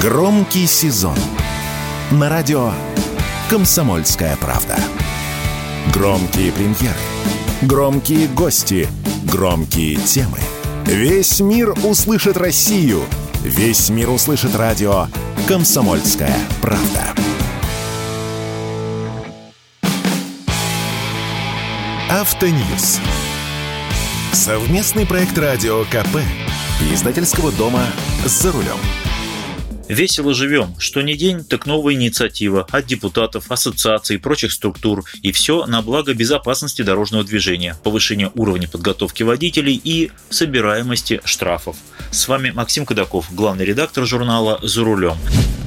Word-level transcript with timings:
Громкий 0.00 0.66
сезон 0.66 1.14
на 2.10 2.30
радио 2.30 2.72
«Комсомольская 3.50 4.34
правда». 4.38 4.78
Громкие 5.92 6.52
премьеры, 6.52 6.96
громкие 7.60 8.26
гости, 8.28 8.88
громкие 9.24 9.96
темы. 9.96 10.38
Весь 10.86 11.40
мир 11.40 11.74
услышит 11.84 12.38
Россию. 12.38 13.02
Весь 13.42 13.90
мир 13.90 14.08
услышит 14.08 14.56
радио 14.56 15.08
«Комсомольская 15.46 16.34
правда». 16.62 17.04
Автоньюз. 22.08 23.00
Совместный 24.32 25.04
проект 25.04 25.36
радио 25.36 25.84
КП. 25.84 26.20
Издательского 26.90 27.52
дома 27.52 27.84
«За 28.24 28.50
рулем». 28.50 28.78
Весело 29.90 30.34
живем. 30.34 30.76
Что 30.78 31.02
не 31.02 31.16
день, 31.16 31.44
так 31.44 31.66
новая 31.66 31.94
инициатива 31.94 32.64
от 32.70 32.86
депутатов, 32.86 33.50
ассоциаций 33.50 34.16
и 34.16 34.18
прочих 34.20 34.52
структур. 34.52 35.02
И 35.20 35.32
все 35.32 35.66
на 35.66 35.82
благо 35.82 36.14
безопасности 36.14 36.82
дорожного 36.82 37.24
движения, 37.24 37.76
повышения 37.82 38.30
уровня 38.36 38.68
подготовки 38.68 39.24
водителей 39.24 39.80
и 39.82 40.12
собираемости 40.28 41.20
штрафов. 41.24 41.76
С 42.12 42.28
вами 42.28 42.52
Максим 42.52 42.86
Кадаков, 42.86 43.34
главный 43.34 43.64
редактор 43.64 44.06
журнала 44.06 44.60
«За 44.62 44.84
рулем». 44.84 45.16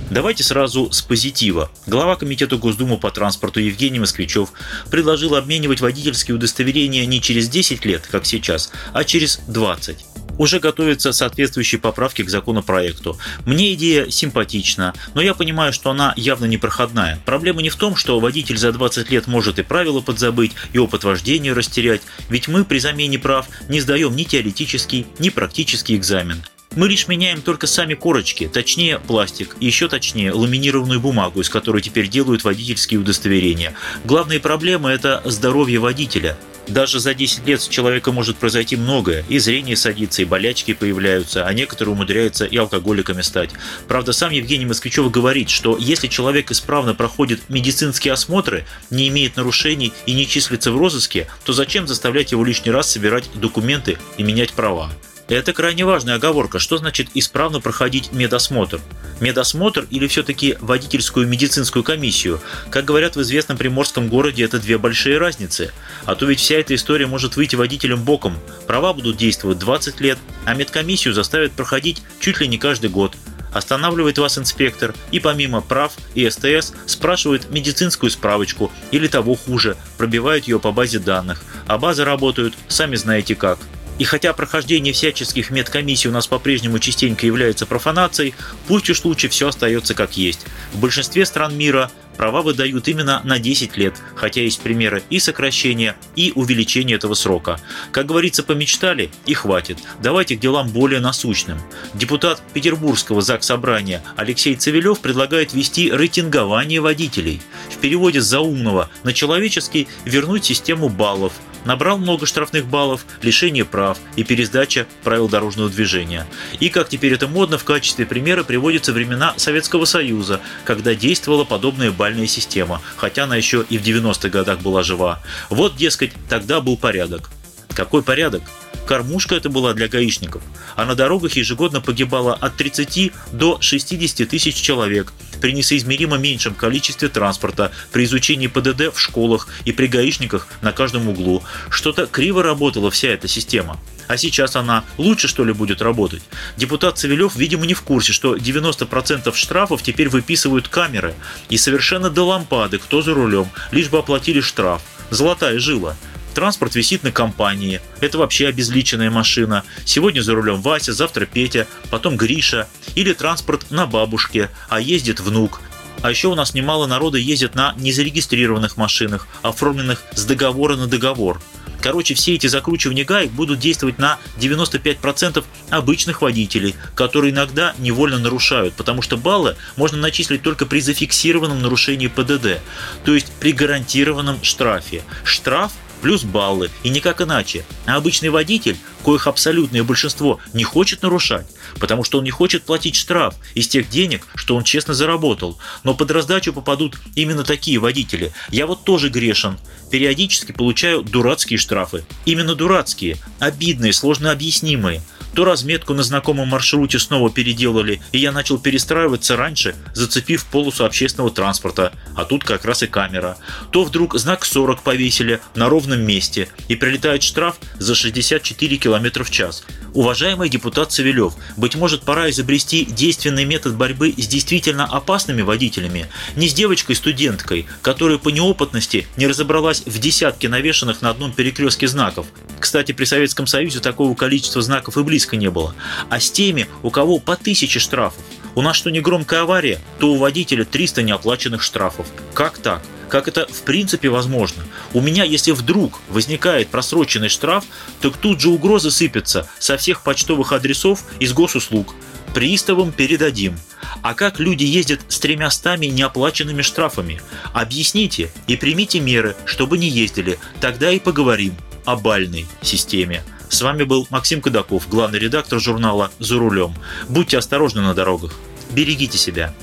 Давайте 0.09 0.43
сразу 0.43 0.89
с 0.89 1.01
позитива. 1.01 1.69
Глава 1.85 2.15
Комитета 2.15 2.55
Госдумы 2.55 2.97
по 2.97 3.11
транспорту 3.11 3.59
Евгений 3.59 3.99
Москвичев 3.99 4.53
предложил 4.89 5.35
обменивать 5.35 5.81
водительские 5.81 6.35
удостоверения 6.35 7.05
не 7.05 7.19
через 7.19 7.49
10 7.49 7.83
лет, 7.83 8.07
как 8.09 8.25
сейчас, 8.25 8.71
а 8.93 9.03
через 9.03 9.41
20. 9.47 10.12
Уже 10.37 10.59
готовятся 10.59 11.13
соответствующие 11.13 11.79
поправки 11.79 12.23
к 12.23 12.29
законопроекту. 12.29 13.17
Мне 13.45 13.73
идея 13.73 14.09
симпатична, 14.09 14.93
но 15.13 15.21
я 15.21 15.33
понимаю, 15.33 15.73
что 15.73 15.91
она 15.91 16.13
явно 16.15 16.45
непроходная. 16.45 17.19
Проблема 17.25 17.61
не 17.61 17.69
в 17.69 17.75
том, 17.75 17.95
что 17.95 18.19
водитель 18.19 18.57
за 18.57 18.71
20 18.71 19.09
лет 19.11 19.27
может 19.27 19.59
и 19.59 19.63
правила 19.63 20.01
подзабыть, 20.01 20.53
и 20.73 20.77
опыт 20.79 21.03
вождения 21.03 21.53
растерять, 21.53 22.01
ведь 22.29 22.47
мы 22.47 22.65
при 22.65 22.79
замене 22.79 23.19
прав 23.19 23.47
не 23.69 23.79
сдаем 23.79 24.15
ни 24.15 24.23
теоретический, 24.23 25.05
ни 25.19 25.29
практический 25.29 25.95
экзамен. 25.95 26.43
Мы 26.75 26.89
лишь 26.89 27.07
меняем 27.07 27.41
только 27.41 27.67
сами 27.67 27.93
корочки, 27.93 28.49
точнее 28.51 28.97
пластик, 28.97 29.55
и 29.59 29.67
еще 29.67 29.87
точнее 29.87 30.33
ламинированную 30.33 30.99
бумагу, 30.99 31.41
из 31.41 31.49
которой 31.49 31.83
теперь 31.83 32.07
делают 32.07 32.43
водительские 32.43 32.99
удостоверения. 32.99 33.75
Главная 34.05 34.39
проблема– 34.39 34.89
это 34.91 35.21
здоровье 35.23 35.77
водителя. 35.77 36.35
Даже 36.67 36.99
за 36.99 37.13
10 37.13 37.45
лет 37.45 37.61
с 37.61 37.67
человека 37.67 38.11
может 38.11 38.37
произойти 38.37 38.75
многое. 38.75 39.25
И 39.27 39.39
зрение 39.39 39.75
садится, 39.75 40.21
и 40.21 40.25
болячки 40.25 40.73
появляются, 40.73 41.45
а 41.45 41.53
некоторые 41.53 41.93
умудряются 41.93 42.45
и 42.45 42.55
алкоголиками 42.57 43.21
стать. 43.21 43.49
Правда, 43.87 44.13
сам 44.13 44.31
Евгений 44.31 44.65
Москвичев 44.65 45.11
говорит, 45.11 45.49
что 45.49 45.77
если 45.77 46.07
человек 46.07 46.51
исправно 46.51 46.95
проходит 46.95 47.49
медицинские 47.49 48.13
осмотры, 48.13 48.65
не 48.89 49.09
имеет 49.09 49.35
нарушений 49.35 49.93
и 50.05 50.13
не 50.13 50.27
числится 50.27 50.71
в 50.71 50.77
розыске, 50.77 51.27
то 51.43 51.53
зачем 51.53 51.87
заставлять 51.87 52.31
его 52.31 52.43
лишний 52.43 52.71
раз 52.71 52.89
собирать 52.89 53.29
документы 53.35 53.97
и 54.17 54.23
менять 54.23 54.53
права? 54.53 54.89
Это 55.29 55.53
крайне 55.53 55.85
важная 55.85 56.15
оговорка. 56.15 56.59
Что 56.59 56.77
значит 56.77 57.07
исправно 57.13 57.61
проходить 57.61 58.11
медосмотр? 58.11 58.81
Медосмотр 59.21 59.87
или 59.89 60.07
все-таки 60.07 60.57
водительскую 60.59 61.27
медицинскую 61.27 61.83
комиссию? 61.83 62.41
Как 62.69 62.83
говорят 62.83 63.15
в 63.15 63.21
известном 63.21 63.57
приморском 63.57 64.09
городе, 64.09 64.43
это 64.43 64.59
две 64.59 64.77
большие 64.77 65.17
разницы. 65.17 65.71
А 66.05 66.15
то 66.15 66.25
ведь 66.25 66.39
вся 66.39 66.55
эта 66.55 66.75
история 66.75 67.07
может 67.07 67.37
выйти 67.37 67.55
водителям 67.55 68.03
боком. 68.03 68.37
Права 68.67 68.93
будут 68.93 69.15
действовать 69.15 69.59
20 69.59 70.01
лет, 70.01 70.17
а 70.43 70.55
медкомиссию 70.55 71.13
заставят 71.13 71.53
проходить 71.53 72.03
чуть 72.19 72.41
ли 72.41 72.47
не 72.47 72.57
каждый 72.57 72.89
год. 72.89 73.15
Останавливает 73.53 74.17
вас 74.17 74.37
инспектор 74.37 74.93
и 75.11 75.19
помимо 75.19 75.61
прав 75.61 75.93
и 76.15 76.29
СТС 76.29 76.73
спрашивает 76.85 77.49
медицинскую 77.49 78.09
справочку 78.09 78.71
или 78.91 79.07
того 79.07 79.35
хуже, 79.35 79.77
пробивает 79.97 80.47
ее 80.47 80.59
по 80.59 80.71
базе 80.71 80.99
данных. 80.99 81.43
А 81.67 81.77
базы 81.77 82.03
работают, 82.03 82.55
сами 82.67 82.95
знаете 82.95 83.35
как. 83.35 83.59
И 83.99 84.05
хотя 84.05 84.33
прохождение 84.33 84.91
всяческих 84.91 85.51
медкомиссий 85.51 86.09
у 86.09 86.13
нас 86.13 86.25
по-прежнему 86.25 86.79
частенько 86.79 87.25
является 87.25 87.65
профанацией, 87.65 88.33
пусть 88.67 88.89
уж 88.89 89.03
лучше 89.03 89.29
все 89.29 89.47
остается 89.47 89.93
как 89.93 90.17
есть. 90.17 90.45
В 90.73 90.79
большинстве 90.79 91.25
стран 91.25 91.55
мира 91.55 91.91
права 92.17 92.41
выдают 92.41 92.87
именно 92.87 93.21
на 93.23 93.39
10 93.39 93.77
лет, 93.77 93.95
хотя 94.15 94.41
есть 94.41 94.61
примеры 94.61 95.03
и 95.09 95.19
сокращения, 95.19 95.95
и 96.15 96.31
увеличения 96.35 96.95
этого 96.95 97.13
срока. 97.13 97.59
Как 97.91 98.07
говорится, 98.07 98.43
помечтали 98.43 99.11
и 99.25 99.33
хватит. 99.33 99.77
Давайте 100.01 100.35
к 100.35 100.39
делам 100.39 100.69
более 100.69 100.99
насущным. 100.99 101.59
Депутат 101.93 102.41
Петербургского 102.53 103.21
ЗАГС 103.21 103.45
Собрания 103.45 104.03
Алексей 104.15 104.55
Цивилев 104.55 104.99
предлагает 104.99 105.53
ввести 105.53 105.91
рейтингование 105.91 106.81
водителей. 106.81 107.41
В 107.69 107.77
переводе 107.77 108.21
с 108.21 108.25
заумного 108.25 108.89
на 109.03 109.13
человеческий 109.13 109.87
вернуть 110.05 110.45
систему 110.45 110.89
баллов– 110.89 111.33
набрал 111.65 111.97
много 111.97 112.25
штрафных 112.25 112.65
баллов, 112.65 113.05
лишение 113.21 113.65
прав 113.65 113.97
и 114.15 114.23
пересдача 114.23 114.87
правил 115.03 115.29
дорожного 115.29 115.69
движения. 115.69 116.27
И, 116.59 116.69
как 116.69 116.89
теперь 116.89 117.13
это 117.13 117.27
модно, 117.27 117.57
в 117.57 117.63
качестве 117.63 118.05
примера 118.05 118.43
приводятся 118.43 118.93
времена 118.93 119.33
Советского 119.37 119.85
Союза, 119.85 120.41
когда 120.65 120.95
действовала 120.95 121.43
подобная 121.43 121.91
бальная 121.91 122.27
система, 122.27 122.81
хотя 122.97 123.23
она 123.23 123.35
еще 123.35 123.65
и 123.69 123.77
в 123.77 123.83
90-х 123.83 124.29
годах 124.29 124.59
была 124.59 124.83
жива. 124.83 125.21
Вот, 125.49 125.75
дескать, 125.75 126.11
тогда 126.29 126.61
был 126.61 126.77
порядок. 126.77 127.29
Какой 127.73 128.03
порядок? 128.03 128.43
Кормушка 128.85 129.35
это 129.35 129.49
была 129.49 129.73
для 129.73 129.87
гаишников, 129.87 130.43
а 130.75 130.85
на 130.85 130.95
дорогах 130.95 131.33
ежегодно 131.33 131.79
погибало 131.79 132.33
от 132.33 132.57
30 132.57 133.13
до 133.31 133.57
60 133.61 134.27
тысяч 134.27 134.55
человек 134.55 135.13
при 135.43 135.51
несоизмеримо 135.51 136.17
меньшем 136.17 136.53
количестве 136.55 137.09
транспорта, 137.09 137.73
при 137.91 138.05
изучении 138.05 138.47
ПДД 138.47 138.95
в 138.95 138.97
школах 138.97 139.49
и 139.65 139.73
при 139.73 139.87
гаишниках 139.87 140.47
на 140.61 140.71
каждом 140.71 141.09
углу. 141.09 141.43
Что-то 141.69 142.07
криво 142.07 142.41
работала 142.41 142.89
вся 142.89 143.09
эта 143.09 143.27
система. 143.27 143.77
А 144.07 144.15
сейчас 144.15 144.55
она 144.55 144.85
лучше, 144.97 145.27
что 145.27 145.43
ли, 145.43 145.51
будет 145.51 145.81
работать? 145.81 146.21
Депутат 146.55 146.97
Цивилев, 146.97 147.35
видимо, 147.35 147.65
не 147.65 147.73
в 147.73 147.81
курсе, 147.81 148.13
что 148.13 148.37
90% 148.37 149.35
штрафов 149.35 149.83
теперь 149.83 150.07
выписывают 150.07 150.69
камеры. 150.69 151.13
И 151.49 151.57
совершенно 151.57 152.09
до 152.09 152.25
лампады, 152.25 152.77
кто 152.77 153.01
за 153.01 153.13
рулем, 153.13 153.49
лишь 153.71 153.89
бы 153.89 153.97
оплатили 153.97 154.39
штраф. 154.39 154.81
Золотая 155.09 155.59
жила. 155.59 155.97
Транспорт 156.33 156.75
висит 156.75 157.03
на 157.03 157.11
компании. 157.11 157.79
Это 158.01 158.17
вообще 158.17 158.47
обезличенная 158.47 159.11
машина. 159.11 159.63
Сегодня 159.85 160.21
за 160.21 160.33
рулем 160.33 160.61
Вася, 160.61 160.93
завтра 160.93 161.25
Петя, 161.25 161.67
потом 161.91 162.17
Гриша. 162.17 162.67
Или 162.95 163.13
транспорт 163.13 163.69
на 163.69 163.85
бабушке, 163.85 164.49
а 164.69 164.79
ездит 164.79 165.19
внук. 165.19 165.61
А 166.01 166.09
еще 166.09 166.27
у 166.27 166.35
нас 166.35 166.53
немало 166.53 166.85
народа 166.85 167.17
ездит 167.17 167.55
на 167.55 167.73
незарегистрированных 167.77 168.77
машинах, 168.77 169.27
оформленных 169.41 170.03
с 170.13 170.25
договора 170.25 170.75
на 170.75 170.87
договор. 170.87 171.39
Короче, 171.83 172.13
все 172.13 172.35
эти 172.35 172.47
закручивания 172.47 173.03
гаек 173.03 173.31
будут 173.31 173.59
действовать 173.59 173.99
на 173.99 174.17
95% 174.39 175.43
обычных 175.69 176.21
водителей, 176.21 176.75
которые 176.95 177.33
иногда 177.33 177.75
невольно 177.77 178.19
нарушают, 178.19 178.73
потому 178.75 179.01
что 179.01 179.17
баллы 179.17 179.57
можно 179.75 179.97
начислить 179.97 180.41
только 180.41 180.65
при 180.65 180.79
зафиксированном 180.79 181.61
нарушении 181.61 182.07
ПДД, 182.07 182.61
то 183.03 183.13
есть 183.13 183.31
при 183.39 183.51
гарантированном 183.51 184.41
штрафе. 184.43 185.03
Штраф 185.25 185.73
плюс 186.03 186.25
баллы, 186.25 186.69
и 186.83 186.89
никак 186.89 187.21
иначе. 187.21 187.63
А 187.85 187.95
обычный 187.95 188.29
водитель, 188.29 188.77
коих 189.05 189.25
абсолютное 189.25 189.83
большинство, 189.83 190.39
не 190.53 190.65
хочет 190.65 191.01
нарушать, 191.01 191.47
потому 191.79 192.03
что 192.03 192.17
он 192.17 192.25
не 192.25 192.29
хочет 192.29 192.63
платить 192.63 192.95
штраф 192.95 193.35
из 193.55 193.69
тех 193.69 193.89
денег, 193.89 194.27
что 194.35 194.57
он 194.57 194.65
честно 194.65 194.93
заработал. 194.93 195.57
Но 195.83 195.93
под 195.95 196.11
раздачу 196.11 196.51
попадут 196.51 196.99
именно 197.15 197.45
такие 197.45 197.79
водители. 197.79 198.33
Я 198.49 198.67
вот 198.67 198.83
тоже 198.83 199.09
грешен. 199.09 199.57
Периодически 199.89 200.51
получаю 200.51 201.03
дурацкие 201.03 201.57
штрафы. 201.57 202.03
Именно 202.25 202.55
дурацкие, 202.55 203.17
обидные, 203.39 203.93
сложно 203.93 204.31
объяснимые 204.31 205.01
то 205.33 205.45
разметку 205.45 205.93
на 205.93 206.03
знакомом 206.03 206.49
маршруте 206.49 206.99
снова 206.99 207.29
переделали, 207.29 208.01
и 208.11 208.19
я 208.19 208.31
начал 208.31 208.59
перестраиваться 208.59 209.35
раньше, 209.35 209.75
зацепив 209.93 210.45
полосу 210.45 210.85
общественного 210.85 211.31
транспорта, 211.31 211.93
а 212.15 212.25
тут 212.25 212.43
как 212.43 212.65
раз 212.65 212.83
и 212.83 212.87
камера. 212.87 213.37
То 213.71 213.83
вдруг 213.83 214.17
знак 214.17 214.45
40 214.45 214.81
повесили 214.81 215.41
на 215.55 215.69
ровном 215.69 216.01
месте, 216.01 216.49
и 216.67 216.75
прилетает 216.75 217.23
штраф 217.23 217.57
за 217.79 217.95
64 217.95 218.77
км 218.77 219.23
в 219.23 219.31
час. 219.31 219.63
Уважаемый 219.93 220.49
депутат 220.49 220.91
Савелев, 220.91 221.35
быть 221.55 221.75
может 221.75 222.01
пора 222.01 222.29
изобрести 222.29 222.85
действенный 222.85 223.45
метод 223.45 223.75
борьбы 223.75 224.13
с 224.17 224.27
действительно 224.27 224.85
опасными 224.85 225.43
водителями, 225.43 226.07
не 226.35 226.47
с 226.47 226.53
девочкой-студенткой, 226.53 227.67
которая 227.81 228.17
по 228.17 228.29
неопытности 228.29 229.07
не 229.17 229.27
разобралась 229.27 229.83
в 229.85 229.99
десятке 229.99 230.49
навешанных 230.49 231.01
на 231.01 231.09
одном 231.11 231.31
перекрестке 231.31 231.87
знаков. 231.87 232.25
Кстати, 232.63 232.93
при 232.93 233.03
Советском 233.03 233.45
Союзе 233.45 233.81
такого 233.81 234.15
количества 234.15 234.61
знаков 234.61 234.97
и 234.97 235.03
близко 235.03 235.35
не 235.35 235.49
было, 235.49 235.75
а 236.09 236.21
с 236.21 236.31
теми, 236.31 236.69
у 236.81 236.91
кого 236.91 237.19
по 237.19 237.35
тысяче 237.35 237.77
штрафов. 237.77 238.23
У 238.55 238.61
нас 238.61 238.77
что 238.77 238.89
не 238.89 239.01
громкая 239.01 239.41
авария, 239.41 239.81
то 239.99 240.13
у 240.13 240.17
водителя 240.17 240.63
300 240.63 241.03
неоплаченных 241.03 241.61
штрафов. 241.61 242.07
Как 242.33 242.59
так? 242.59 242.81
Как 243.09 243.27
это 243.27 243.47
в 243.47 243.63
принципе 243.63 244.07
возможно? 244.07 244.63
У 244.93 245.01
меня, 245.01 245.25
если 245.25 245.51
вдруг 245.51 245.99
возникает 246.07 246.69
просроченный 246.69 247.27
штраф, 247.27 247.65
то 247.99 248.11
тут 248.11 248.39
же 248.39 248.47
угрозы 248.47 248.91
сыпятся 248.91 249.45
со 249.59 249.75
всех 249.75 250.01
почтовых 250.01 250.53
адресов 250.53 251.03
из 251.19 251.33
госуслуг. 251.33 251.93
Приставам 252.33 252.93
передадим. 252.93 253.59
А 254.01 254.13
как 254.13 254.39
люди 254.39 254.63
ездят 254.63 255.01
с 255.09 255.19
тремястами 255.19 255.87
неоплаченными 255.87 256.61
штрафами? 256.61 257.21
Объясните 257.51 258.31
и 258.47 258.55
примите 258.55 259.01
меры, 259.01 259.35
чтобы 259.43 259.77
не 259.77 259.89
ездили. 259.89 260.39
Тогда 260.61 260.91
и 260.91 260.99
поговорим 260.99 261.57
о 261.85 261.95
бальной 261.95 262.45
системе. 262.61 263.23
С 263.49 263.61
вами 263.61 263.83
был 263.83 264.07
Максим 264.09 264.41
Кадаков, 264.41 264.89
главный 264.89 265.19
редактор 265.19 265.59
журнала 265.59 266.11
«За 266.19 266.37
рулем». 266.37 266.73
Будьте 267.07 267.37
осторожны 267.37 267.81
на 267.81 267.93
дорогах. 267.93 268.33
Берегите 268.71 269.17
себя. 269.17 269.53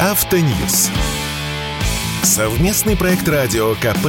Автоньюз. 0.00 0.90
Совместный 2.22 2.96
проект 2.96 3.26
радио 3.28 3.74
КП. 3.76 4.08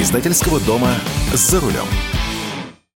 Издательского 0.00 0.60
дома 0.60 0.94
«За 1.32 1.60
рулем». 1.60 1.86